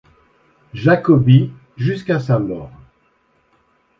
[0.73, 2.71] Jacobi jusqu'à sa mort.